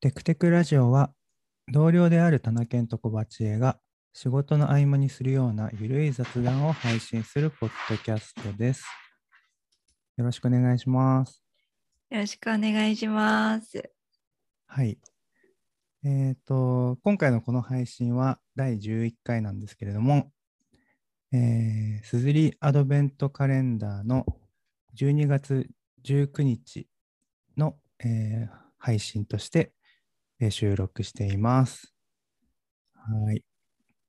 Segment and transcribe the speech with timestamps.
[0.00, 1.10] テクテクラジオは
[1.72, 3.80] 同僚である田中と小鉢江が
[4.12, 8.84] 仕事の合間にするようなゆるい雑談を配信するポッドキャストです。
[10.16, 11.42] よろしくお願いします。
[12.10, 13.90] よろしくお願いします。
[14.68, 14.98] はい。
[16.04, 20.30] えっ、と、今回のこの配信は第11回なんですけれども、
[21.32, 24.24] えー、すずりアドベントカレンダーの
[24.96, 25.68] 12月
[26.04, 26.86] 19日
[27.56, 29.72] の、えー配信として、
[30.40, 31.92] えー収録しています。
[32.94, 33.42] はい。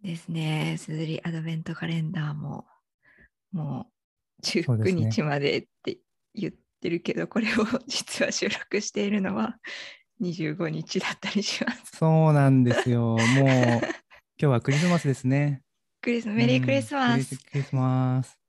[0.03, 0.75] ですね。
[0.77, 2.65] すずりアドベントカレンダーも
[3.51, 3.87] も
[4.39, 5.99] う19そうですね日までって
[6.35, 9.57] 言ってるけど、これを 実は収録しているのは
[10.19, 11.97] 25日だったりします。
[11.97, 13.01] そうなんですよ。
[13.01, 13.81] もう、 今
[14.37, 15.63] 日はクリスマスですね。
[16.01, 17.37] クリスメリークリスマス。
[17.39, 18.39] クリスマス。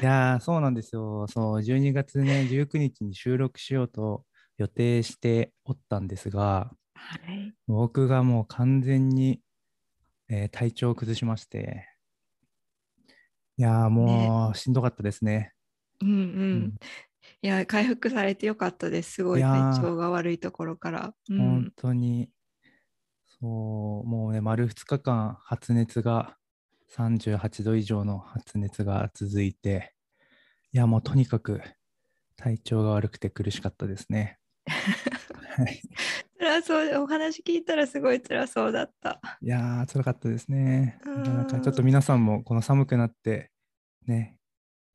[0.00, 1.26] いやー、そうなんですよ。
[1.28, 4.24] そう、12月ね、19日に収録しようと
[4.58, 7.54] 予定しておったんですが、はい。
[7.68, 9.42] 僕がもう完全に、
[10.28, 11.88] えー体調を崩しまして、
[13.56, 15.54] いやー、もうしんどかったですね。
[16.00, 16.18] うんうん。
[16.52, 16.78] うん
[17.42, 19.12] いや、回復されてよかったです。
[19.14, 21.16] すごい体調が悪いところから。
[21.28, 22.32] う本ん、当に、
[23.40, 26.38] そう、もうね、丸2日間発熱が
[26.88, 29.94] 38度以上の発熱が続いて、
[30.72, 31.62] いや、もうとにかく
[32.36, 34.38] 体調が悪くて苦しかったですね。
[34.66, 35.80] はい、
[36.38, 39.20] 辛そう、お話聞いたらすごい辛そうだった。
[39.40, 40.98] いやー、辛かったですね。
[41.06, 43.50] うんなかちょっと皆さんもこの寒くなって、
[44.06, 44.36] ね、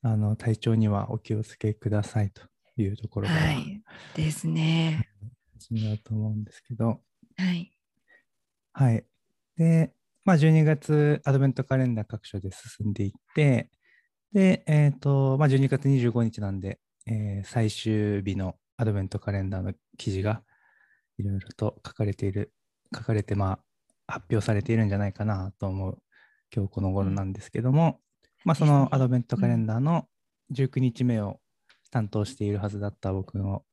[0.01, 2.41] あの体調にはお気をつけくださいと
[2.81, 3.81] いうところからはい。
[4.15, 5.09] ですね。
[5.59, 7.01] 始めようと思うんですけど、
[7.37, 7.73] はい。
[8.73, 9.05] はい。
[9.57, 9.93] で、
[10.25, 13.69] まあ、12月アドベントカレンダー各所で進んでいって、
[14.31, 20.41] で、えっ、と、まあ、12月25日なんで、えー最終日のアドベントカレンダーの記事が
[21.17, 22.53] いろいろと書かれている、
[22.95, 23.59] 書かれて、ま
[24.08, 25.97] あ、発表されているんじゃないかなと思う
[26.55, 27.99] 今日この頃なんですけども、
[28.45, 30.08] まあ、そのアドベントカレンダーの
[30.53, 31.39] 19日目を
[31.92, 33.64] 担当しているはずだった僕の、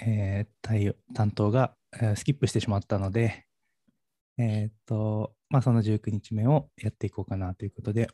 [0.00, 3.44] えー対応担当が、えースキップしてしまったので、
[4.38, 8.08] えーっと、まあ、その19日目をやっていこうかなということで。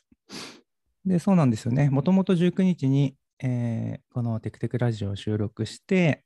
[1.04, 1.88] で、そうなんですよね。
[1.88, 6.24] もともと19日に、えーこのテクテクラジオを収録して、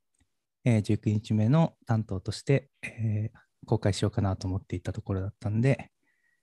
[0.64, 5.90] えー19日目の担当として、えー公開しようかなと思っていたところだったんで、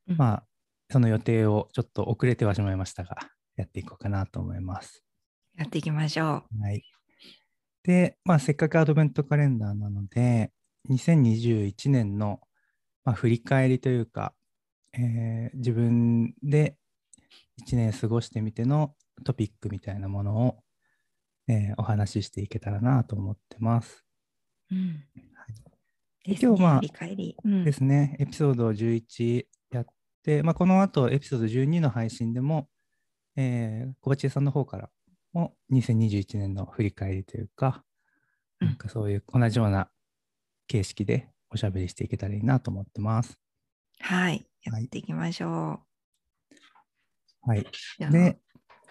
[0.08, 0.44] うんまあ、
[0.90, 3.18] その予定をちょっと遅れてはしまいましたが、
[3.56, 5.04] やっていこうかなと思います。
[5.58, 6.84] やっていきましょはい。
[7.84, 10.52] で、まあ、せっかくアドベントカレンダーなので、
[10.90, 12.40] 2021年の、
[13.04, 14.34] まあ、振り返りというか、
[14.94, 16.78] えー自分で
[17.66, 20.60] 1年過ごしてみてのトピックみたいなものを、
[21.48, 24.07] えーお話ししていけたらなと思ってます。
[24.72, 24.76] う。
[24.76, 25.04] うん。
[26.26, 26.82] 今日まあ。
[27.44, 29.86] うんですね、エピソード11やっ
[30.24, 32.68] て、まあ、この後エピソード12の配信でも、
[33.36, 34.90] えー小鉢江さんの方から
[35.32, 37.84] も2021年の振り返りというか、
[38.60, 39.90] うんなんかそういう同じような
[40.68, 43.40] 形式でおしゃべりしていけたらいいなと思ってます。
[44.00, 44.46] はい。
[44.64, 45.80] やはいっていきましょ
[47.42, 47.60] はい。
[47.60, 47.66] う。
[48.00, 48.40] じゃあで、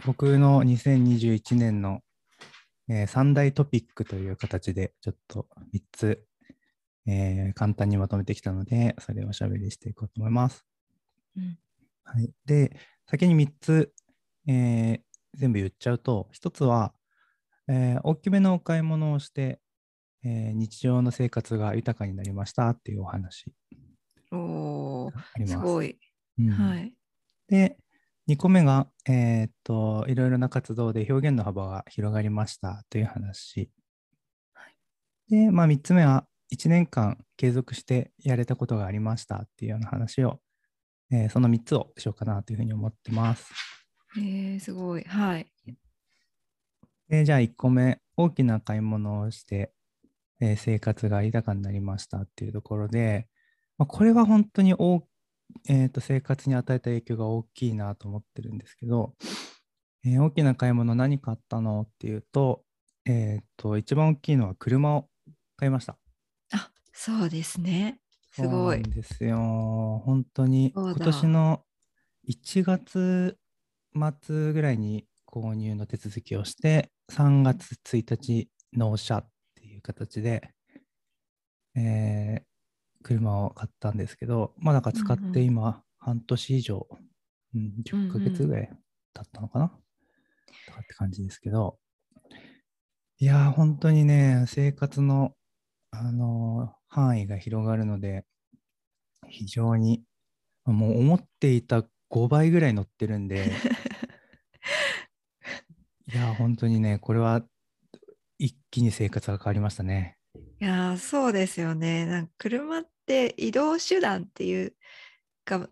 [0.04, 2.00] 僕の2021年の、
[2.88, 6.24] えー三大トピックという形でちょっと3つ、
[7.06, 10.64] えー簡単にまとめてきたので、それをおしゃべりしていこうと思います。
[11.36, 11.58] うん
[12.04, 12.32] はい。
[12.44, 12.76] で、
[13.08, 13.92] 先に3つ、
[14.46, 15.00] えー
[15.34, 16.94] 全部言っちゃうと、1つは、
[17.68, 19.60] えー大きめのお買い物をして、
[20.24, 23.52] えー日常の生活が豊かになりましたっていうお話
[24.32, 25.52] おーがあります。
[25.52, 25.98] すごい。
[26.38, 26.94] うんはい。
[27.48, 27.76] で、
[28.28, 33.70] 2個目が、えーっと、いろいろな活動で表現の幅が広がりましたという話。
[35.30, 40.40] で、まあ、3つ目は、1年間継続してやれたことがありましたっていうような話を、
[41.10, 43.52] えーその3つをしようかなというふうに思ってます。
[44.16, 45.02] えー、すごい。
[45.04, 45.46] はい。
[47.08, 49.72] でじゃあ1個目、大きな買い物をして、
[50.40, 53.28] えー生活が豊かになりましたっていうところで、
[53.78, 55.06] まあ、これは本当に大、
[55.68, 59.14] えーと生活に与えた影響が大きいなと思ってるんですけど、
[60.04, 62.62] えー大きな買い物何買ったのっていうと、
[63.06, 65.08] えーと、一番大きいのは車を
[65.56, 65.98] 買いました。
[66.52, 68.00] あそうですね。
[68.32, 68.82] すごい。
[68.82, 70.02] ですよ。
[70.04, 71.62] 本当に今年の
[72.28, 73.38] 1月
[74.20, 80.50] 末ぐらいに購入の手続きをして、3月1日納車っていう形で、
[81.74, 82.55] えー
[83.06, 86.88] 車を買ったんですけど、まあなんか使って今半年以上、
[87.54, 88.70] うん、10ヶ月ぐらい
[89.14, 89.68] 経ったのかな、
[90.66, 91.78] とかって感じですけど、
[93.18, 95.34] いやー、本当にね、生活の
[95.92, 98.24] あの範囲が広がるので、
[99.28, 100.02] 非常に、
[100.64, 103.52] もう思っていた5倍ぐらい乗ってるんで、
[106.12, 107.46] いや、本当にね、これは
[108.38, 110.18] 一気に生活が変わりましたね。
[110.60, 112.04] いやーそうですよね。
[112.06, 114.74] なんか車って移動手段っていう
[115.44, 115.68] か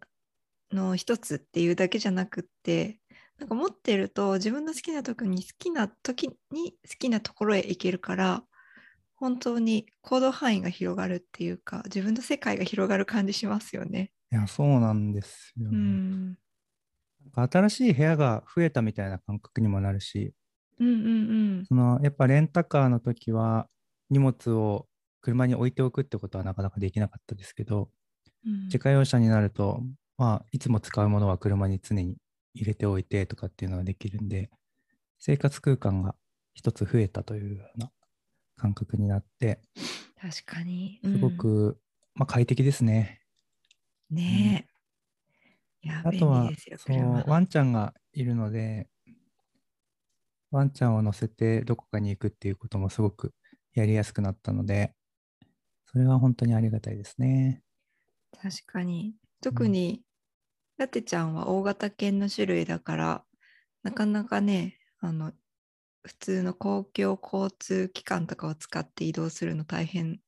[0.73, 3.01] の一つっていうだけじゃなくって
[3.39, 8.45] なんか持ってると自分の好きな時に好きな時に好きなところへ行けるから
[9.17, 14.11] 本当に行動範囲が広がるっていうか自分の世界が広がる感じしますよね。
[14.33, 15.79] いや、そうなんですようね。
[15.79, 16.27] ん、
[17.35, 20.35] なんか新しい部屋が増えたみたいな感覚にもなるし、
[20.79, 23.69] うんうんそのやっぱレンタカーの時は
[24.11, 24.87] 荷物を
[25.25, 27.89] 車に置いておくってことはなかなかできなかったですけど、
[28.47, 29.81] うん自家用車になると、
[30.19, 32.19] まあ、いつも使うものは車に常に
[32.53, 34.51] 入れておいてとかっていうのができるんで、
[35.19, 36.15] 生活空間が
[36.53, 37.91] 一つ増えたというような
[38.59, 39.61] 感覚になって、
[40.21, 41.01] 確かに。
[41.03, 41.79] すごく、
[42.15, 43.23] まあ、快適ですね。
[44.11, 44.69] うん、ね
[45.83, 45.87] え。
[45.87, 47.25] いや、便あとはそう車。
[47.27, 48.91] ワンちゃんがいるので、
[50.51, 53.33] ワンちゃんを乗せてどこかに行くっていうこともすごく
[53.73, 54.95] やりやすくなったので、
[55.95, 57.63] それは本当にありがたいですね。
[58.33, 59.15] 確かに。
[59.41, 60.03] 特に、
[60.79, 63.27] ラテちゃんは大型犬の種類だから、
[63.83, 65.33] なかなかね、あの、
[66.05, 70.21] 普通の公共交通機関とかを使って移動するの大変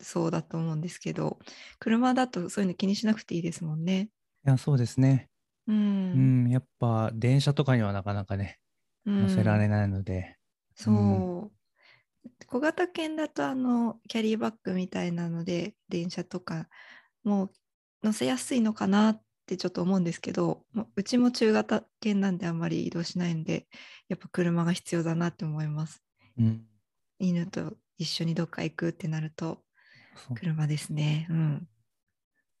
[0.00, 1.40] そうだと思うんですけど、
[1.80, 4.10] 車だとそういうの気にしなくていいですもんね。
[4.46, 5.30] いや、そうですね。
[5.66, 5.72] う。
[5.72, 8.60] うんん、やっぱ電車とかにはなかなかね、
[9.20, 10.38] 乗せられないので、
[10.76, 10.92] そ
[11.52, 11.53] う。
[12.54, 16.68] 小型犬だとあのキャリーバッグみたいなので電車とか
[17.24, 17.50] も
[18.04, 23.66] 乗せやすいのかなってちょっと思うんですけどもううちも中型犬なんであんまり移動しないんで
[24.08, 26.00] やっぱ車が必要だなって思います。
[26.38, 26.64] うん、
[27.18, 29.58] 犬と一緒にどっか行くってなると
[30.36, 31.26] 車ですね。
[31.30, 31.68] うん。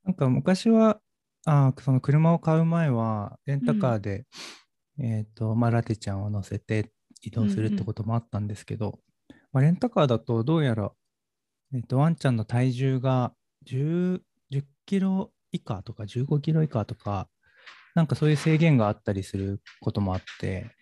[0.02, 0.98] なんか昔は、
[1.46, 4.24] あーその車を買う前は、レンタカーで、
[4.98, 6.90] えっ、と、まあ、ラテちゃんを乗せて
[7.22, 8.98] 移動するってこともあったんですけど、
[9.54, 10.90] まあ、レンタカーだとどうやら、
[11.72, 13.32] えっ、と、ワンちゃんの体重が
[13.66, 14.20] 10、
[14.50, 17.28] 10キロ以下とか15キロ以下とか、
[17.94, 20.72] なんかそういう制限があったりすることもあって、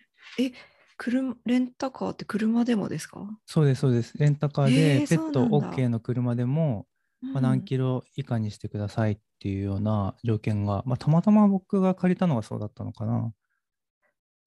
[0.97, 4.17] 車レンタカーって車でもですか、そうです、そうです。
[4.17, 6.87] レンタカーでペット OK の車でも、
[7.21, 13.27] まあ、何ロキロ以下にしてくださいっていうような条件が、まあ、たまたま僕が借りたのがそうだったのかな。
[13.27, 13.33] っ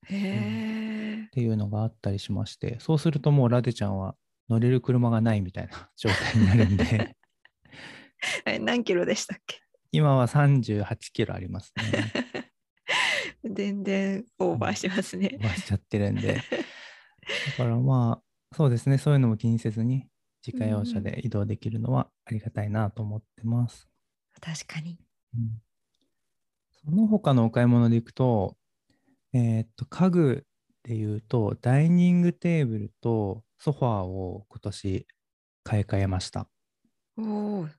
[0.08, 0.75] へえ。
[1.36, 4.16] ていうのがあったりしまして、そうするともうラテちゃんは
[4.48, 7.14] 乗れる車がないみたいな 状態になるんで、
[8.46, 9.60] え何キロでしたっけ？
[9.92, 12.50] 今は38キロありますね。
[13.44, 15.38] 全然オーバーしてますね飛。
[15.44, 16.36] ばしちゃってるんで。
[16.36, 16.40] だ
[17.58, 20.08] からまあ、そうですね、そういうのも気にせずに、
[20.44, 23.86] 自家用車で移動できるのはありがたいなと思ってます。
[24.40, 24.98] 確かに。
[25.34, 25.60] うん
[26.88, 28.56] その他のお買い物でいくと、
[29.32, 30.46] えーっと、家具
[30.86, 35.06] でいうと、ダイニングテーブルとソファーを今年
[35.64, 36.48] 買い替えました。
[37.18, 37.66] おお。
[37.66, 37.70] い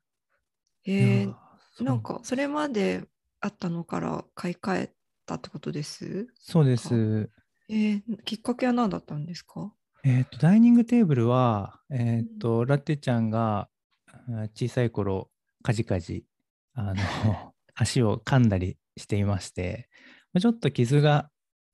[0.86, 1.33] えー
[1.80, 3.04] なんかそれまで
[3.39, 4.94] あったのから買い替え
[5.27, 6.27] たってことです？
[6.36, 7.30] そうです。
[7.69, 9.71] えーきっかけは何だったんですか？
[10.03, 13.69] えーっと、ダイニングテーブルは、えーっと、ラテちゃんが
[14.07, 15.30] あ小さい頃、
[15.63, 16.25] かじかじ、
[16.74, 16.96] あの、
[17.75, 19.88] 足を噛んだりしていまして、
[20.34, 21.29] まあちょっと傷が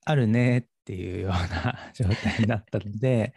[0.05, 3.34] あるねっていうような 状態になったので、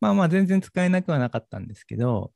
[0.00, 2.32] まあまあ全然使えなくはなかったんですけど、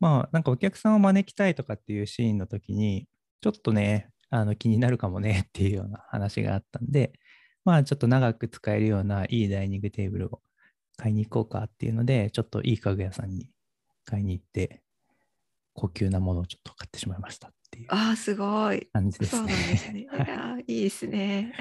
[0.00, 3.08] まあなんかお客さんを招きたいとかっていうシーンの時に、
[3.40, 7.12] ちょっとね、あの気になるかもねっていうような話があったんで、
[7.64, 10.42] まあちょっと長く使えるようないいダイニングテーブルを
[10.96, 13.48] 買いに行こうかっていうので、ちょっといい家具屋さんに
[14.04, 14.82] 買いに行って、
[15.74, 18.88] 高級なものをちょっと買ってしまいましたっていうああ、すごい。
[18.92, 19.52] 感じですそうね。
[19.52, 20.00] なんですね。
[20.00, 21.54] いはいいいですね。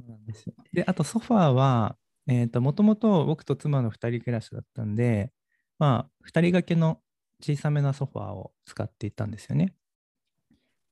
[0.00, 0.54] そうなんですよ。
[0.72, 5.32] で、あとソファーは、えっ、と、もともと僕と妻の2人暮らしだったんで、
[5.78, 7.00] まあ、2人掛けの
[7.42, 9.74] 小さめなソファーを使っていたんですよね。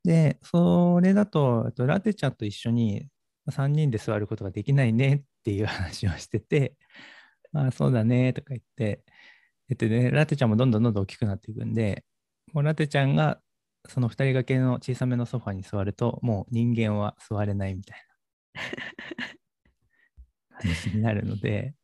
[0.04, 3.08] で、それだと、とラテちゃんと一緒に
[3.50, 6.76] 3人で座ることができないねっていう話をしてて、
[7.52, 9.04] あ あ、そうだねとか言って、
[9.70, 12.04] えっとね、ラテちゃんもどんどんどんどん大きくなっていくんで、
[12.54, 13.40] もうラテちゃんが
[13.88, 18.07] その2人掛けの小さめのソファーに座ると、もう人間は座れないみたいな
[20.60, 21.74] 感じになるので、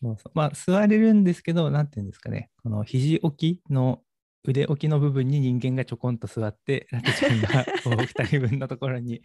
[0.00, 0.32] そうそう。
[0.34, 4.00] まあ座れるんですけど、なんていうんですかね、この肘置きの
[4.44, 9.22] 腕置きの部分に人間がちょこんと座って、ラテちゃんがこう2人分のところに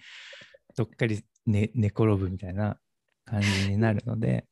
[0.75, 2.77] どっかり寝寝転ぶみたいな
[3.25, 4.45] 感じになるので、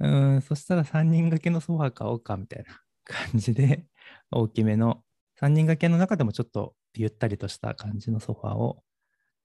[0.00, 3.84] うん、そしたら3人掛けのソファー買おうかみたいな感じで、
[4.30, 5.02] 大きめの
[5.40, 8.82] 3人掛けの中でもちょっとゆったりとした感じのソファーを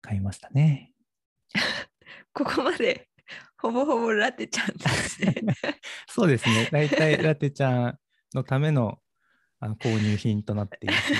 [0.01, 0.93] 買いましたね。
[2.33, 3.07] ここまで
[3.57, 5.35] ほぼほぼラテちゃんですね。
[6.07, 6.69] そうですね。
[6.71, 7.99] 大体ラテちゃん
[8.33, 8.99] のための
[9.59, 11.19] あの購入品となっています、ね。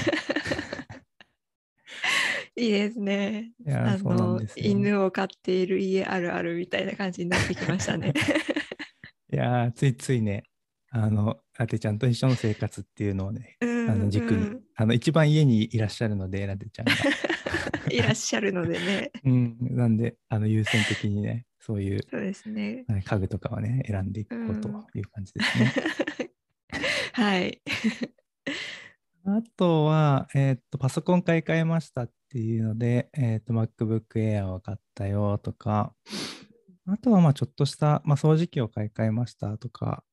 [2.56, 3.52] いいですね。
[3.68, 8.14] あのですよ犬を飼っている家あるあるみたいな感じになってきましたね。
[9.34, 10.44] いやーついついね、
[10.90, 16.94] あの、ラテちゃんと一緒の生活っていうのをね、うんあの軸に、うんあの、一番家にいらっしゃるので、ラテちゃんが。
[17.90, 19.12] いらっしゃるのでね。
[19.26, 22.86] うん、なんで、あの、優先的にね、そういうそうですね。
[22.88, 25.74] はい家具とかはね、選んでいこうという感じですね。
[27.14, 27.62] はい。
[29.26, 35.94] あとは、えーっと、パソコン買い替えましたっていうので、えーっと、MacBook Air を買ったよとか、
[36.86, 40.04] あとは、まあ、ちょっとした、まあ、掃除機を買い替えましたとか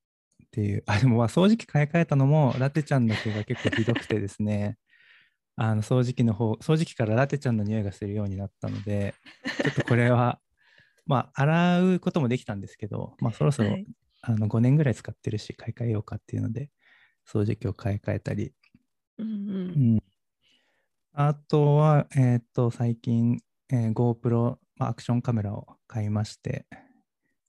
[0.54, 4.78] っていう、あ、でも、まあ、掃除機買い替えたのも、ラテちゃんだけが結構ひどくてですね、
[5.56, 9.14] あの、掃除機の方、掃除機からラテちゃんの匂いがするようになったので、
[9.62, 10.40] ちょっとこれは、
[11.06, 13.86] まあ、洗うこともできたんですけど、まあ、そろそろ、はい。
[14.26, 16.70] あの5年ぐらい使ってるし、買い替えようかっていうので、
[17.26, 18.54] 掃除機を買い替えたり、
[19.18, 19.36] うんうん。
[19.36, 20.02] うん、
[21.12, 26.64] あとは、えーっと、最近、えー GoPro、まあ、アクションカメラを買いまして、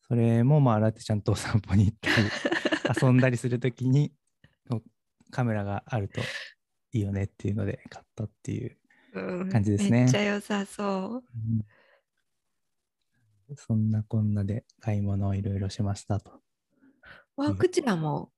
[0.07, 2.27] それも、まあ、ラテちゃんとお散歩に行ったり、
[3.01, 4.13] 遊んだりするときに、
[5.31, 6.21] カメラがあると
[6.91, 8.77] いいよねっていうので買ったっていう、
[9.13, 11.13] うん感じですねめっちゃ良さそう。
[11.13, 11.65] うん
[13.57, 16.41] そんなこんなで買い物をいろいろしましたと。
[17.35, 18.31] ワークチェアも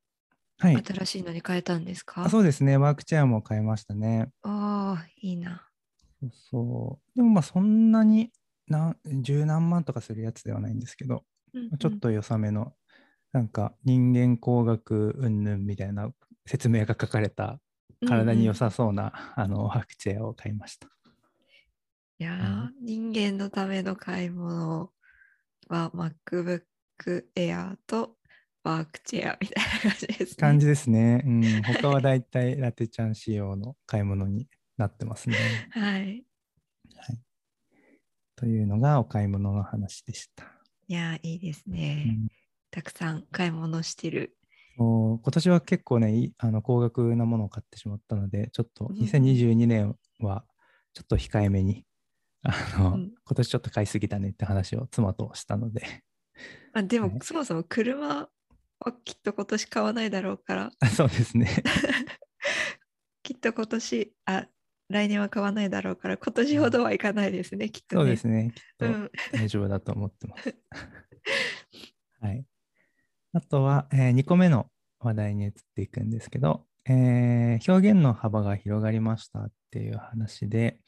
[0.60, 0.84] はい。
[0.84, 4.30] 新しいのに変えたんですか、あそうですね、ワークチェアも買いましたね。
[4.42, 5.70] ああ、いいな。
[6.20, 7.16] そうそう。
[7.16, 8.32] でもまあそんなに
[8.68, 11.24] な十何万とかするやつではないんですけど、
[11.54, 12.74] うんうんちょっと良さめの、
[13.34, 16.10] なんか人間工学云々みたいな
[16.46, 17.60] 説明が書かれた
[18.08, 20.88] 体に良さそうな、あのワークチェアを買いました。
[22.20, 24.92] いやー、人間のための買い物
[25.68, 26.62] は MacBook
[27.36, 28.16] Air と
[28.64, 30.36] ワークチェアみたいな感じですね。
[30.38, 31.24] 感じですね。
[31.26, 35.36] うん、他はだいたいラテちゃん仕様の買い物になってますね。
[35.72, 36.24] はい。
[38.36, 40.46] というのがお買い物の話でした。
[40.88, 42.06] いやー、いいですね。
[42.08, 42.28] うん
[42.78, 44.38] たくさん買い物してる。
[44.78, 50.46] 今年は結構ね、いあの高額なものを買ってしまったので、ちょっとうん2022年は
[50.94, 51.86] ちょっと控えめに、
[52.44, 56.04] あのうん今年ちょっと買いすぎたねって話を妻としたので、
[56.72, 58.30] あでも、はいそもそも車は
[59.04, 61.50] きっと今年買わないだろうから、あそうですね。
[63.24, 64.48] きっと今年、あ、
[64.90, 68.02] 来年は買わないだろうから、今年ほどはいかないですね、きっとね。
[68.04, 68.52] そうですね。
[68.56, 69.12] きっとうん。
[69.34, 70.56] 大丈夫だと思ってます。
[72.22, 72.46] はい。
[73.34, 74.68] あとは、え2個目の
[75.00, 80.80] 話題に移っていくんですけど、えー表現の幅が広がりましたっていう話で、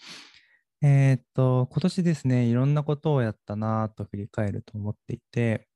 [0.82, 5.68] えーっと、今年ですね、いろんなことをやったなと振り返ると思っていて、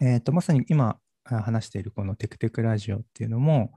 [0.00, 3.72] えーっと、まさに今あ話しているこのテクテクラジオっていうのも、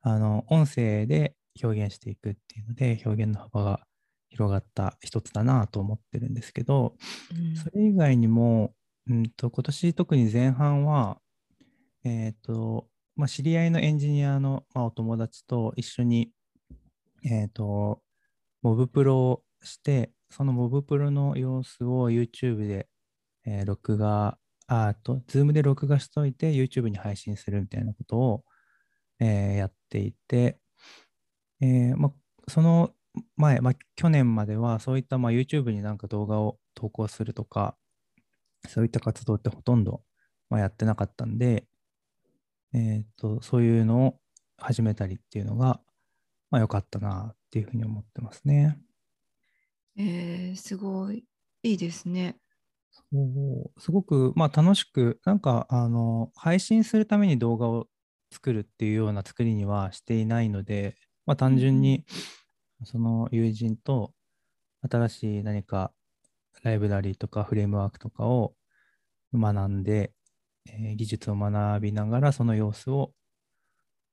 [0.00, 3.80] あの、音声で表現していくっていうので、表現の幅が
[4.28, 6.96] 広がった一つだなと思ってるんですけど、
[7.30, 7.56] うん。
[7.56, 8.74] それ以外にも、
[9.08, 11.18] うんと今年特に前半は、
[12.04, 16.30] えっ、と、まあ、知り合いのエンジニアの、まあ、お友達と一緒に、
[17.24, 18.02] えっ、と、
[18.62, 22.88] モブプロをして、そのモブプロの様子を YouTube で、
[23.44, 28.44] えー録画、あと、Zoom で録画しといて YouTube に配信するみたいなことを、
[29.20, 30.58] えーやっていて、
[31.60, 32.12] えーまあ、
[32.48, 32.92] その
[33.36, 37.76] 前、まあ、去年まではそういったまあ YouTube になんか動画を投稿するとか、
[38.68, 40.02] そういった活動ってほとんど
[40.50, 41.66] まあやってなかったんで、
[42.74, 44.20] えーっと、そういうのを
[44.56, 45.80] 始めたりっていうのが、
[46.50, 48.78] まあ良かったなっていうふうに思ってますね。
[49.96, 51.24] えー、すごい
[51.62, 52.36] いいですね。
[52.90, 57.86] そうすごく、まあ、楽しく、なんかあの配信するために動画を
[58.30, 62.04] 作るっていうような作りにはしていないので、まあ、単純に
[62.84, 64.12] その友人と
[64.90, 65.92] 新しい何か
[66.62, 68.54] ライブラリーとかフレームワークとかを
[69.34, 70.12] 学んで、
[70.66, 73.12] えー技術を学びながらその様子を、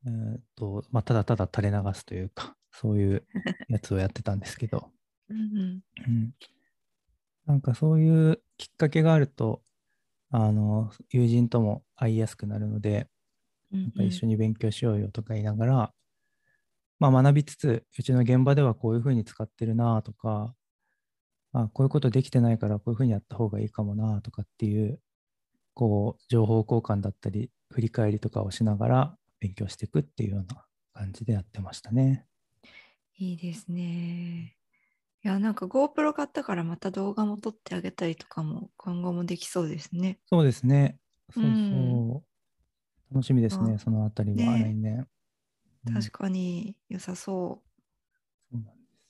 [0.05, 3.27] えーっとまあ、ただただ垂れ流すというか、そういう
[3.67, 4.91] やつをやってたんですけど、
[5.29, 6.33] うん
[7.45, 9.61] なんかそういうきっかけがあると、
[10.29, 13.07] あの、友人とも会いやすくなるので、
[13.71, 13.91] うんなん。
[13.91, 15.93] か一緒に勉強しようよとか言いながら、
[16.99, 20.55] まあ学びつつ、うちの現場ではこういうふうに使ってるなとか、
[21.53, 25.01] あこういうことできてないからこういうふうにやった方がいいかもなとかっていう、
[25.79, 32.25] こう、情報交換だったり、振り返りとかをしながら勉強していくっていうような感じでやってましたね。
[33.17, 34.57] いいですね。
[35.23, 40.19] いや、なんか GoPro 買ったからまた動画も撮ってあげたりとかも今後もできそうですね。
[40.25, 40.99] そうですね。
[41.31, 41.53] そうそう。
[41.53, 41.53] う
[42.17, 42.21] ん
[43.11, 45.07] 楽しみですね、あそのあたりはね来年。
[45.87, 47.63] うん確かに良さそ
[48.51, 49.01] そうなんです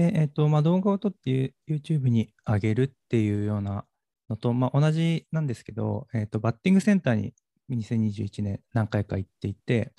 [0.00, 0.10] よ。
[0.10, 3.84] で、えっと、まあ、動画を撮って YouTube に上げるっていうような
[4.28, 7.34] のと、まあ、同じなんですけど、えっと、バッティングセンターに
[7.70, 9.92] 2021年何回か行っていて、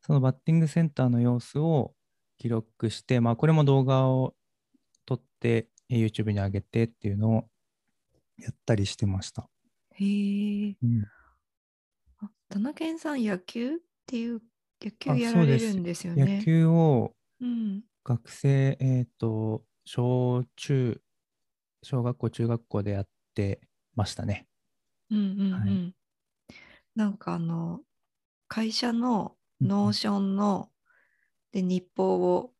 [0.00, 1.94] そのバッティングセンターの様子を
[2.38, 4.34] 記録して、まあ、これも動画を
[5.04, 7.44] 撮ってえ YouTube に上げてっていうのを
[8.38, 9.48] やったりしてました。
[9.92, 9.94] う。
[9.94, 10.76] へえ。
[10.82, 11.04] うん
[12.18, 14.40] あ、田中健さん、野球っていう、
[14.82, 16.38] 野球あやられるんですよね。
[16.38, 17.82] 野球をうん。
[18.04, 21.00] 学生、えっ、と、小中、
[21.82, 23.60] 小学校、中学校でやって
[23.96, 24.46] ましたね。
[25.10, 25.52] うんうんうん。
[25.52, 25.96] はい
[26.96, 27.80] なんかあの、
[28.48, 30.70] 会社の Notionの、
[31.52, 32.52] で、日報を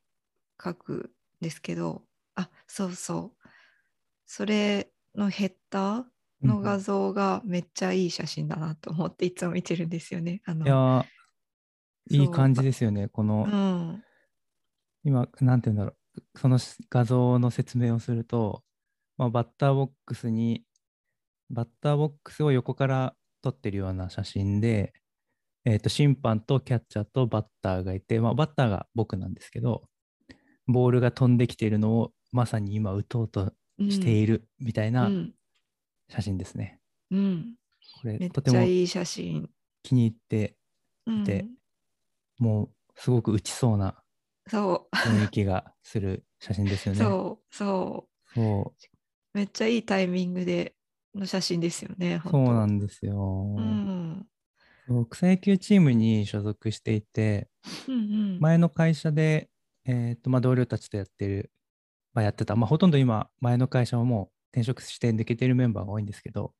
[0.63, 0.93] 書く
[1.41, 2.03] んですけど、
[2.35, 3.49] あ、そうそう。
[4.27, 10.43] それのヘッダーの画像がめっちゃいい写真だなと思っていつも見てるんですよね。
[10.45, 11.05] あのいやー、
[12.11, 13.09] いい感じですよね。
[13.09, 14.05] こうの、ん。
[15.03, 16.39] 今、なんて言うんだろう。
[16.39, 16.59] その
[16.91, 18.63] 画像の説明をすると、
[19.17, 20.63] まあ、バッターボックスに、
[21.51, 24.93] バッターボックスを横から撮ってるような写真で、
[25.65, 29.83] えっ、と、審判とキャッチャーとバッターがいて、まあ、バッターが僕なんですけど、
[30.67, 35.33] ボールが飛んできているのをまさに今打とうとしているみたいなうん。
[36.09, 36.81] 写真ですね。
[37.11, 37.55] うん。
[38.01, 39.49] これ、めっとてもちゃいい写真。
[39.83, 40.57] 気に入って、
[41.07, 41.47] うん、で
[42.39, 44.03] もうすごく打ちそうな
[44.49, 47.03] そ雰囲気がする写真ですよう、ね。
[47.05, 48.35] そう、そう。
[48.35, 48.87] そう
[49.33, 50.76] めっちゃいいタイミングで
[51.17, 52.21] の写真ですよね。
[52.25, 53.15] そうな本んですよ。
[53.15, 54.27] 当うん。
[54.87, 57.49] そう草野球チームに所属していて、
[57.89, 58.41] うんうん。
[58.41, 59.51] 前の会社で、
[59.85, 61.51] えーとまあ、同僚たちとやってる、
[62.15, 66.53] まあ、やってた、まあ、ほとんど今、前の会社はもう転職して抜けてるメンバーが多いんですけど、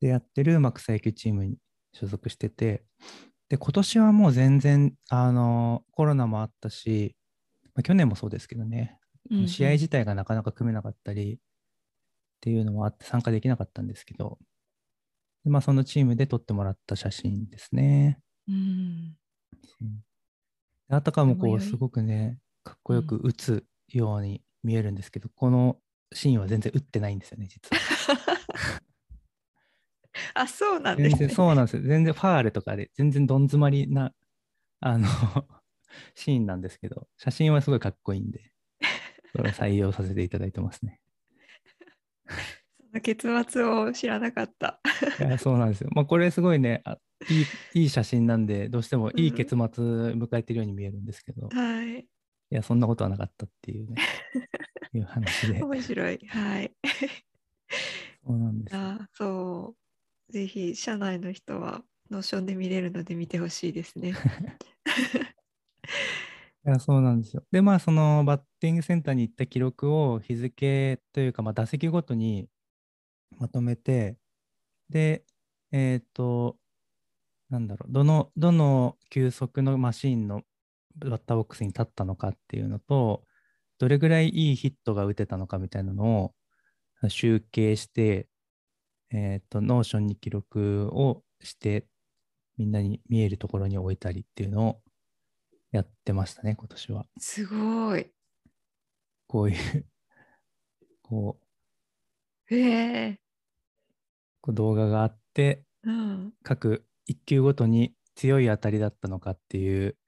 [0.00, 1.56] で、やってる、まあ、草野球チームに
[1.92, 2.84] 所属してて、
[3.48, 7.16] で、今年はもう全然、あのコロナもあったし、
[7.74, 8.98] まあ、去年もそうですけどね、
[9.30, 11.38] うんうん試合自体がなかなか組めなかったり
[12.44, 14.36] っていうのもあって参加できなかったんですけど、
[15.44, 18.20] でまあ、そのチームで撮ってもらった写真ですね。
[18.46, 19.16] うん。
[20.90, 25.78] であたかもこうすごくね、かっこよく打つように見えるんですけど、この
[26.12, 28.82] シーンは全然打ってないんですよね、実は。
[30.42, 31.16] あ、そうなんですね。
[31.16, 31.82] 全然そうなんですよ。
[31.82, 34.12] 全然ファールとかで全然どん詰まりな、
[34.80, 35.08] あの、
[36.14, 38.52] シーンなんですけど、写真はすごいかっこいいんで、
[39.32, 41.00] それを採用させていただいてますね。
[42.78, 44.80] その結末を知らなかった。
[45.18, 45.90] いやそうなんですよ。
[45.94, 52.06] まあ、これすごいねあいい、いい写真なんで、どうしてもいい結末迎えてるように見えるんですけど、いはい。
[52.50, 53.96] や、そんなことはなかったっていうね、
[54.94, 55.62] いう話で。
[55.62, 56.18] 面白い。
[56.26, 56.72] はい。
[58.26, 58.80] そうなんですよ。
[58.80, 59.76] あ、そ
[60.28, 60.32] う。
[60.32, 64.12] ぜひ、社内の人は、 Notionで見れるので見てほしいですね。
[66.66, 67.44] いや、そうなんですよ。
[67.50, 72.48] で、まあ、そのバッティングセンターに行った記録を日付というか、まあ、打席ごとに
[73.38, 74.18] まとめて、
[74.90, 75.24] で、
[75.72, 76.58] えっと、
[77.50, 80.42] なんだろう、どの、どの球速のマシーンの
[80.96, 83.24] バッターボックスに立ったのかっていうのと、
[83.78, 86.34] どれぐらいいいヒットが打てたのかみたいなの
[87.04, 88.28] を集計して、
[89.12, 91.86] えっと、 Notionに記録をして、
[92.58, 94.82] みんなに見えるところに置いたりっていうのを
[95.74, 97.04] やってましたね、今年は。
[97.18, 98.06] すごい。
[99.26, 99.86] こういう、
[101.02, 101.40] こ
[102.48, 103.20] う、へえ。
[104.40, 106.32] こう動画があって、うん。
[106.44, 109.98] 各1球ごとに強い当たりだったのかっていう、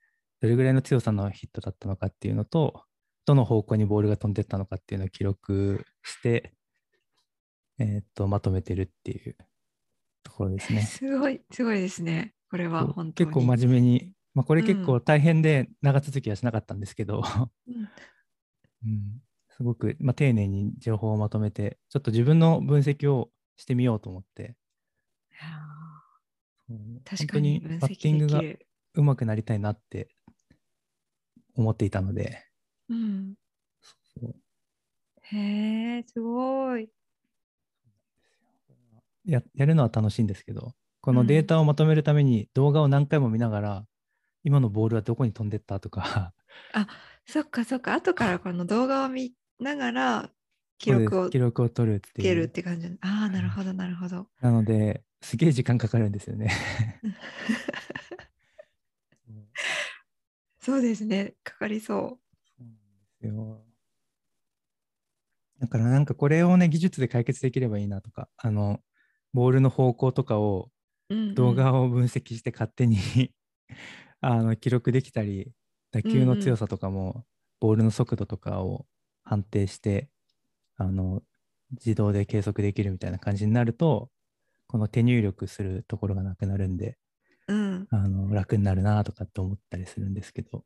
[0.41, 2.85] どれぐらいの強さのヒットだったのかっていうのと、
[3.25, 6.55] どの方向にボールが飛んでったのかっていうのを記録して、
[7.81, 9.37] えーっと、まとめてるっていう
[10.23, 10.83] ところですね。
[10.87, 12.35] すごい、すごいですね。
[12.51, 13.31] これは本当に。
[13.31, 14.87] 結構真面目に、まあ、これ結うん。
[14.87, 17.23] 構大変で長続きはしなかったんですけど、
[17.67, 17.89] うん。
[18.85, 24.57] うん、すごく、まあ、丁寧に情報をまとめて、ちょっと自分の分析をしてみようと思って、
[27.05, 28.67] 確かにバッティングが析できる。
[28.95, 30.09] 上手くなりたいなって
[31.57, 32.45] 思っていたので、
[32.89, 33.35] うん。
[34.21, 34.35] そう。
[35.23, 36.89] へえ、すごい。
[39.25, 41.27] ややるのは楽しいんですけど、このうん。
[41.27, 43.87] データをまとめるために動画を何回も見ながら、
[44.47, 45.81] 今のボールはどこに飛んでった？
[45.81, 46.33] とか、
[46.73, 46.87] あ、
[47.27, 47.95] そっかそっか。
[47.95, 50.31] 後からこの動画を見ながら
[50.79, 52.49] 記録を記録を取るっていう。
[52.49, 52.87] て感じ。
[53.01, 54.29] ああ、なるほど、なるほど。
[54.41, 56.53] なので、すげえ時間かかるんですよね。
[60.61, 61.35] そうそうですね。
[61.43, 62.21] かかりそ
[62.57, 62.79] そうなんで
[63.21, 63.65] すよ。
[65.59, 68.79] だからなんかこれをね、技術で解決できればいいなとか、あの、
[69.33, 70.71] ボールの方向とかを
[71.11, 71.15] う。
[71.17, 72.97] うんうん動画を分析して勝手に
[74.29, 75.53] あの記録できたり、
[75.93, 77.25] 打球の強さとかも、
[77.61, 78.85] ボールの速度とかを
[79.23, 80.11] 判定して、
[80.77, 81.23] あの、
[81.71, 84.11] 自動で計測できるみたいな感じになると、
[84.67, 86.99] この手入力するところがなくなるんで、
[87.47, 90.65] うん、あの楽になるなとかって思ったりするんですけど、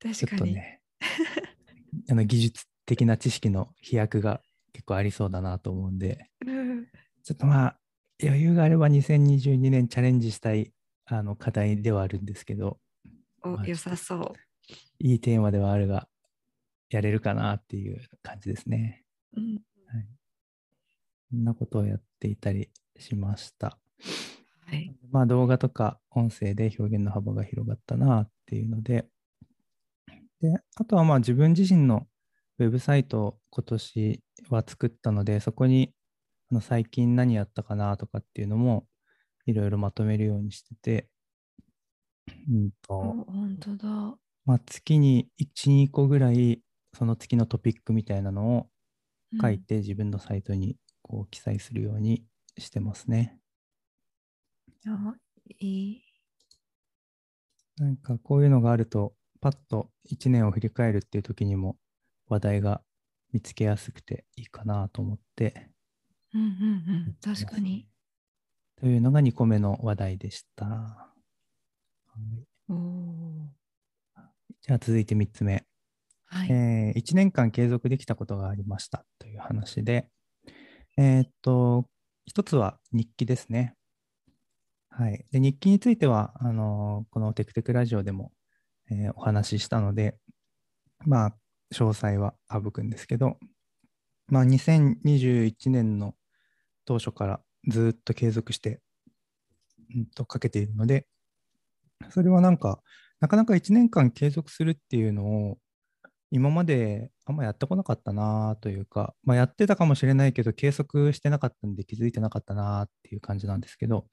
[0.00, 0.50] ちょ確かに。
[0.50, 0.80] っとね、
[2.10, 6.86] あの技術的な知識の飛躍が結構ありそうだなと思うんで、うん。
[7.22, 7.80] ちょっとまあ、
[8.20, 10.72] 余裕があれば2022年チャレンジしたい
[11.06, 12.78] あの課題ではあるんですけど、
[13.42, 14.32] おまあ良さそう。
[14.98, 16.08] いいテーマではあるが、
[16.90, 19.04] やれるかなっていう感じですね。
[19.36, 19.60] うん
[21.30, 23.78] そんなことをやっていたりしました。
[24.66, 24.94] はい。
[25.10, 29.06] まあ動画とか音声で表現の幅が広がったなっていうので、
[30.40, 32.06] で、あとはまあ自分自身の
[32.58, 35.92] ウェブサイトを今年は作ったので、そこに
[36.50, 38.86] あの最近何やったかなとかっていうのも
[39.46, 41.08] いろいろまとめるようにしてて、
[42.48, 44.18] うんおと、本当だ。
[44.44, 46.62] まあ月に1、2個ぐらい
[46.94, 48.70] その月のトピックみたいなのを
[49.32, 52.24] うん書いて自分のサイトにこう記載するように
[52.58, 53.38] してますね。
[54.86, 55.14] あ
[55.58, 56.02] いい。
[57.78, 61.78] なんかこういうのがあると、パッと1年を振り返るっていう時にも
[62.28, 62.82] 話題が
[63.32, 65.70] 見つけやすくていいかなと思って。
[66.34, 66.48] うんうんう
[67.10, 67.16] ん。
[67.22, 67.88] 確かに。。
[68.78, 71.08] というのが2個目の話題でした。
[74.60, 75.64] じゃあ続いて3つ目。
[76.26, 76.48] はい。
[76.50, 80.10] え1年間継続できたことがありましたという話で、
[80.98, 81.86] えーっと、
[82.26, 83.74] 一つは日記ですね。
[84.90, 85.24] はい。
[85.30, 88.32] で、日記については、あのーこのテクテクラジオでも、
[88.90, 90.16] えーお話ししたので、
[91.04, 91.36] まあ、
[91.74, 93.38] 詳細は省くんですけど、
[94.28, 96.14] まあ、2021年の
[96.84, 98.80] 当初からずっと継続して、
[99.94, 101.06] うんとかけているので、
[102.10, 102.80] それはなんか、
[103.20, 105.58] なかなか1年間継続するっていうのを、
[106.30, 114.06] 今まであんまやってこなかったなというか、まあ、やってたかもしれないけど、計測してなかったんで気づいてなかったなっていう感じなんですけど、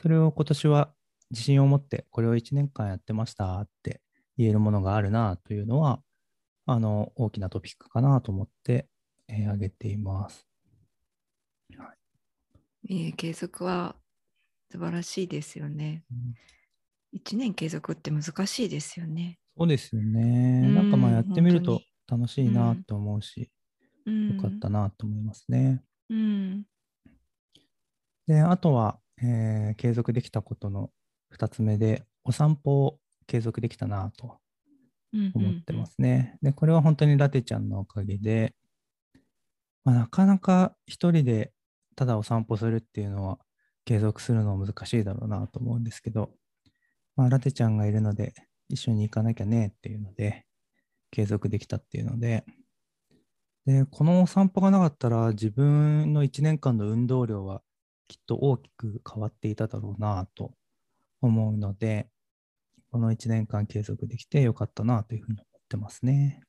[0.00, 0.94] それを今年は
[1.30, 4.00] 自信を持って、これを1年間やってましたって
[4.38, 6.00] 言えるものがあるなというのは、
[6.66, 8.88] あの、大きなトピックかなと思って、
[9.28, 10.46] えー挙げています。
[11.70, 11.76] い
[12.88, 13.96] い継続は
[14.70, 16.04] 素晴らしいですよね。
[17.12, 19.38] 1年継続って難しいですよね。
[19.56, 20.62] そうですよね。
[20.64, 23.50] うんなんかまあやってみると本楽しいなと思うし、
[24.06, 25.82] うん、よかったなと思いますね。
[26.10, 26.64] うん。
[28.26, 30.90] で、あとは、えー継続できたことの
[31.30, 34.38] 2つ目で、お散歩を継続できたなと
[35.12, 36.38] うん思ってますね。
[36.42, 38.54] で、これは本当にラテちゃんのおかげで、
[39.84, 41.52] まあ、なかなか一人で
[41.96, 43.38] ただお散歩するっていうのは
[43.84, 46.30] 継続するのは難しいだろうなと思うんですけど、
[47.16, 48.34] まあ、ラテちゃんがいるので
[48.68, 50.46] 一緒に行かなきゃねっていうので
[51.10, 52.44] 継続できたっていうので、
[53.66, 57.62] で、このお散歩がなかったら自分の1年間の運動量は
[58.08, 60.52] きっと大きく変わっていただろうなと
[61.20, 62.08] 思うので、
[62.90, 66.40] この1年間継続できてよかったなというふうに思ってますね。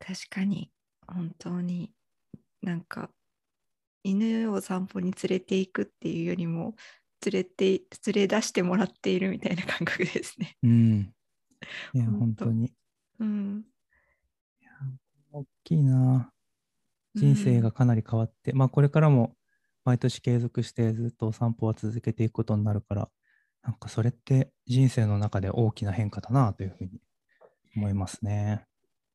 [0.00, 0.72] 確かに、
[1.06, 1.92] 本当に
[2.60, 3.10] なんか
[4.04, 6.74] 犬を散歩に連れていくっていうよりも、
[7.24, 10.56] 連れて、連れ出してもらっているみたいな感覚ですね。
[10.62, 11.14] うん。
[11.94, 12.72] いや、本当に。
[13.20, 13.64] うん。
[15.32, 16.32] 大きいな。
[17.14, 19.36] 人生がかなり変わって、まあこれからも
[19.84, 23.10] 毎年継続してずっとお散歩は続けていくことになるから、
[23.62, 26.90] なんかそれって人生の中で大きな変化だなというふうに
[27.76, 28.64] 思いますね。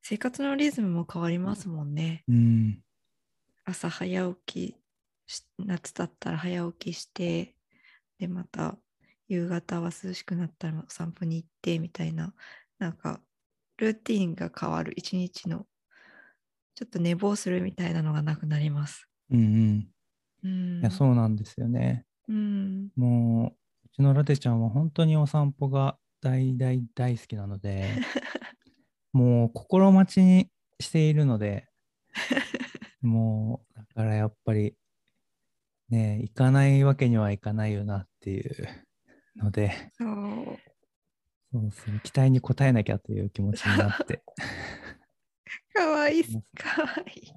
[0.01, 2.23] 生活のリズムも変わりますもんね。
[2.27, 2.79] うん。
[3.67, 4.75] 朝早起き
[5.27, 7.53] し、夏だったら早起きして、
[8.17, 8.77] で、また
[9.27, 12.33] 夕方は涼しくなったらお散歩に行ってみたいな、
[12.79, 13.21] なんか
[13.75, 15.67] ルーティンが変わる一日の、
[16.75, 19.09] ちょっと寝坊するみたいなのがなくなります。
[19.31, 19.87] うんうん。
[20.43, 20.79] うん。
[20.79, 22.05] いや、そうなんですよね。
[22.29, 22.89] うん。
[22.95, 27.83] もう、うちのラテちゃんは本当にお散歩が大大大好きなので、
[29.11, 30.49] もう心待ちに
[30.79, 31.67] しているので、
[33.07, 34.75] もう、だからやっぱり、
[35.89, 38.67] ね、行かないわけにはいかないよなっていう
[39.37, 40.59] ので、そう。
[41.51, 44.21] そうそう、期待に応えなきゃという気持ちになって、
[45.73, 46.23] かわいい
[46.55, 47.33] かわいい。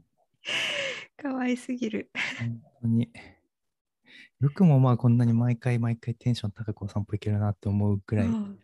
[1.16, 2.10] かわいすぎる。
[2.38, 3.12] 本当に。
[4.40, 8.58] よくもまあこんなに毎回毎回テンション高くお散歩行けるなって思うくらい、うん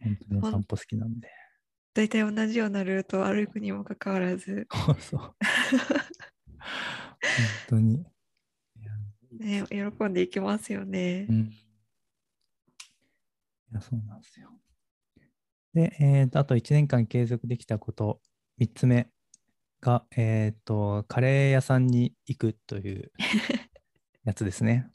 [0.00, 1.28] 本当にお散歩好きなんで。
[1.92, 5.34] 大体同じようなルートを歩くにもかかわらず、そうそう。
[7.68, 8.04] 本当に。
[9.38, 11.32] ね、喜んでいきますよねう。
[11.32, 11.36] ん。
[13.70, 14.50] いや、そうなんですよ。
[15.74, 18.20] で、えーと、あと1年間継続できたこと、
[18.60, 19.10] 3つ目
[19.80, 23.12] が、えっ、と、カレー屋さんに行くという
[24.24, 24.90] やつですね。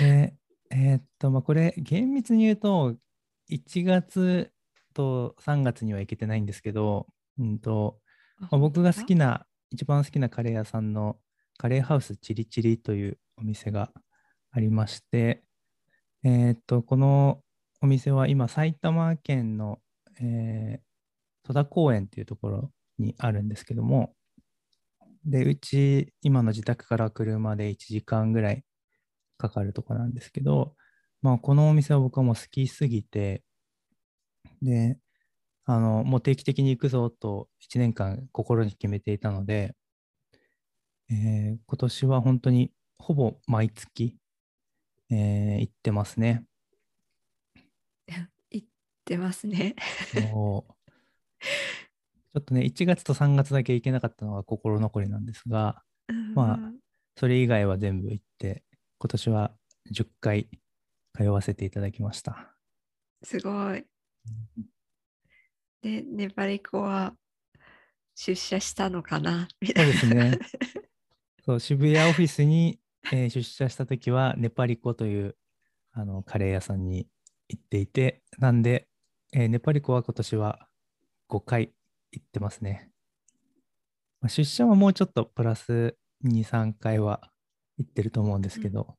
[0.00, 0.34] で、
[0.70, 2.96] えっ、と、まあ、これ、厳密に言うと、
[3.50, 4.52] 1月
[4.94, 7.06] と3月には行けてないんですけど、
[7.38, 8.00] うんと、
[8.40, 9.46] まあ、僕が好きな。
[9.70, 11.18] 一番好きなカレー屋さんの
[11.58, 13.92] カレーハウスチリチリというお店が
[14.50, 15.42] ありまして、
[16.24, 17.42] えーっと、この
[17.80, 19.80] お店は今、埼玉県の、
[20.20, 20.88] えー
[21.48, 24.14] 戸田公園っていうところにあるんですけども、
[25.24, 28.64] で、うち、今の自宅から車で1時間ぐらい
[29.38, 30.74] かかるとこなんですけど、
[31.22, 33.42] まあ、このお店は僕はもう好きすぎて、
[34.60, 34.98] で、
[35.70, 39.76] あの、もう定期的に行くぞと1年間心に決めていたので、
[41.10, 44.16] えー今年は本当にほぼ毎月、
[45.10, 46.46] えー行ってますね。
[48.50, 48.64] 言っ
[49.04, 49.74] てますね。
[50.30, 50.74] そう
[51.42, 55.82] ちょっとね、1月と3月だけ行けなかったのが心残りなんですが、
[56.34, 56.78] まあうん
[57.16, 58.64] それ以外は全部行って、
[58.98, 59.52] 今年は
[59.90, 60.48] 10回
[61.14, 62.56] 通わせていただきました。
[63.22, 63.84] すごい。
[65.82, 67.14] で、ネパリコは
[68.14, 69.92] 出社したのかなみたそういな。
[69.92, 70.38] ですね。
[71.44, 75.36] そう、渋谷オフィスに、えー出社した時は、ネパリコという
[75.92, 77.08] あのカレー屋さんに
[77.48, 78.88] 行っていて、なんで、
[79.32, 80.68] えーネパリコは今年は
[81.28, 81.74] 5回
[82.12, 82.90] 行ってますね。
[84.20, 87.30] まあ、出社はもうちょっとプラス2、3回は
[87.78, 88.96] 行ってると思うんですけど、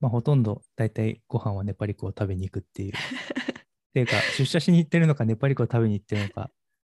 [0.00, 2.92] まあ、ほとんど大体ご飯はネパリコを食べに行くっていう。
[3.90, 6.50] っていうか、出社しに行ってるのか、ネパリコを食べに行ってるのか、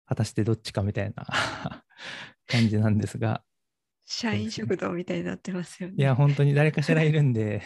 [0.06, 1.26] 果たしてどっちかみたいな
[2.48, 3.44] 感じなんですが、
[4.06, 5.96] 社員食堂みたいになってますよね。
[5.98, 7.62] いや、本当に誰かしらいるんで、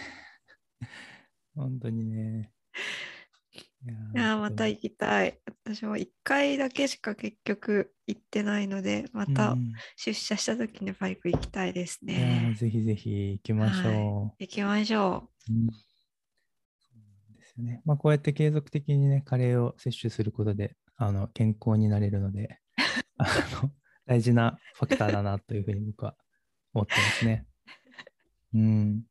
[1.56, 2.52] 本当にね。
[4.16, 5.40] いやまた行きたい。
[5.46, 12.54] 私も1回だけしか結局行ってないので、またうん出社した時にバイク行きたいですいやーね。
[12.56, 15.54] ぜひぜひ行きましょ行きましょう。
[15.54, 15.93] うん
[17.54, 17.82] ですよね。
[17.86, 22.60] まあ、こうやって継続的にね、カレーを摂取することで、あの健康になれるので、
[23.18, 23.26] あ
[23.64, 23.72] の
[24.06, 26.16] 大事なファクターだなというふうに僕は
[26.74, 27.46] 思ってますね。
[28.54, 29.06] うん、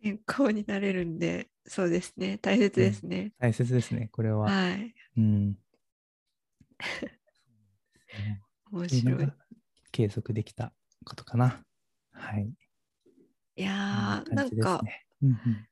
[0.00, 0.02] う。
[0.02, 2.38] 健康になれるんで、そうですね。
[2.38, 3.32] 大切ですね。
[3.38, 4.50] 大切ですね、これは。
[4.50, 4.94] はい。
[5.16, 5.58] うん。
[8.70, 9.26] 面白い。
[9.26, 9.36] が
[9.92, 11.64] 継続できたことかな。
[12.10, 12.52] はい。
[13.56, 14.80] いやー、こんなんか。
[15.22, 15.68] うんうん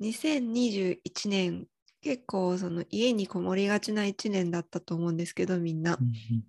[0.00, 1.66] 2021年、
[2.02, 5.98] 結構その家にこもりがちな1年だったと思うんですけど、みんな。
[6.00, 6.48] うんうん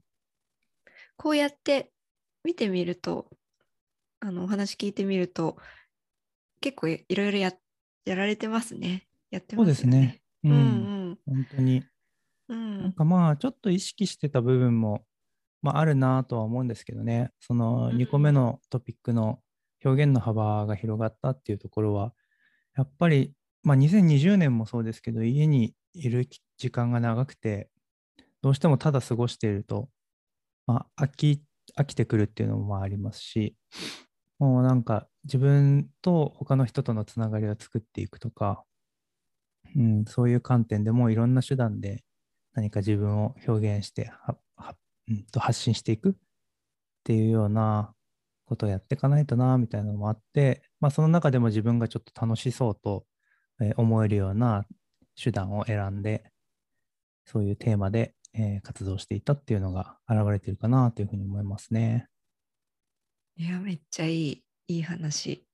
[1.17, 1.91] こうやって
[2.45, 3.29] 見てみると、
[4.21, 5.57] あのお話聞いてみると、
[6.61, 7.53] 結構いろいろや
[8.05, 9.07] やられてますね。
[9.31, 10.21] やってそうまですすね。
[10.43, 10.47] う。
[10.47, 10.55] よね。
[10.55, 11.83] うんん本当に。
[12.49, 12.79] うん。
[12.79, 15.05] うなんんかまあ、ちょっと意識してた部分も、
[15.61, 17.31] まあ、あるなとは思うんですけどね。
[17.39, 19.41] そのうん2個目のトピックの
[19.83, 22.13] 表現の幅が広がったっていうところは、
[22.75, 27.69] やっぱり、まあ、2020年もそうですけど、家にいる時間が長くて、
[28.41, 29.89] どうしてもただ過ごしていると、
[30.67, 31.41] まあ、飽き、
[31.77, 33.55] 飽きてくるっていうのもありますし、
[34.39, 38.63] もうなんか自分と他の人とのつながりを作っていくとか、
[39.75, 42.03] うん、そういう観点でもいろんな手段で
[42.53, 44.75] 何か自分を表現してはは、
[45.09, 46.13] うん、と発信していくっ
[47.03, 47.93] ていうような
[48.45, 53.05] ことをやっていかないとなみたいなのもあって、まあ、その中でも自分がちょっと楽しそうと
[53.61, 54.65] えー思えるような
[55.21, 56.31] 手段を選んで
[57.25, 62.07] そういうテーマで、えー活動していたっていうのが現れてるかなというふうに思いますね。
[63.37, 65.45] いや、めっちゃいい、いい話。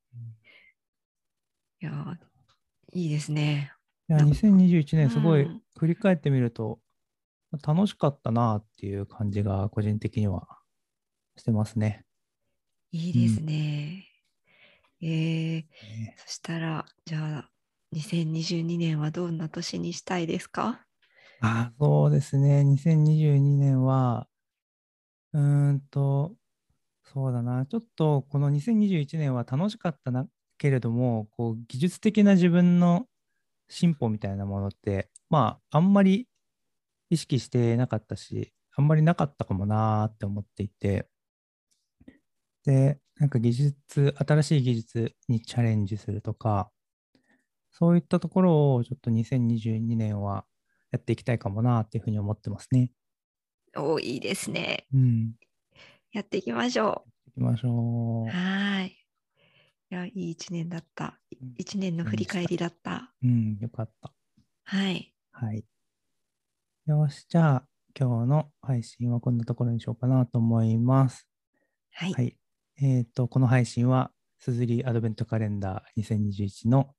[1.81, 2.17] いや、
[2.93, 3.71] いいですね。
[4.09, 6.79] いやなんか2021年すごいうん振り返ってみると
[7.65, 10.47] 楽しかったなっていう感じが個人的には
[11.37, 12.05] してますね。
[12.91, 14.05] いいですね。
[15.01, 17.49] えー、ねそしたら、じゃあ、
[17.95, 20.86] 2022年はどんな年にしたいですか？
[21.41, 22.63] あそうですね。
[22.63, 24.27] 2022年は、
[25.34, 26.34] うんと、
[27.03, 27.65] そうだな。
[27.65, 30.27] ちょっとこの2021年は楽しかったな
[30.58, 33.08] けれども、こう技術的な自分の
[33.69, 36.27] 進歩みたいなものって、まあ、あんまり
[37.10, 41.08] 意識してなかったし、あんまりなかったかもなーって思っていて、
[42.65, 46.71] で、なんか技術、新しい技術にチャレンジするとか、
[47.77, 50.45] そういったところをちょっと2022年は
[50.91, 52.89] やっていきたいかもなっていうふうに思ってますね。
[53.75, 54.88] おいいですね。
[54.93, 55.33] うん。
[56.13, 58.29] やっていきましょいきましょう。
[58.29, 58.88] はい。
[58.88, 61.19] いや、いい一年だった。
[61.41, 63.11] うん一年の振り返りだった。
[63.21, 63.27] う。
[63.27, 64.13] うん、よかった。
[64.63, 65.13] はい。
[65.33, 65.65] はい。
[66.85, 67.67] よし、じゃあ
[67.99, 71.27] 今日の配信はこんなところにしようかなと思います。
[71.91, 72.13] はい。
[72.13, 72.38] はい。
[72.81, 76.95] えっ、と、この配信は、すずりアドベントカレンダー2021の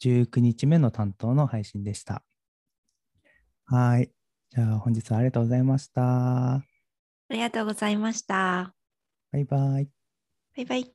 [0.00, 2.24] 19日目の担当の配信でした。
[3.66, 4.10] はい。
[4.50, 6.54] じゃあ、本日はありがとうございました。
[6.54, 6.64] あ
[7.30, 8.74] りがとうございました。
[9.32, 9.88] バイバイ。
[10.56, 10.93] バイバイ。